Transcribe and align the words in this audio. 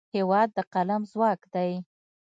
هېواد 0.15 0.49
د 0.57 0.59
قلم 0.73 1.01
ځواک 1.11 1.41
دی. 1.53 1.71